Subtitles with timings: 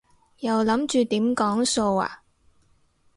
[0.39, 2.23] 又諗住點講數啊？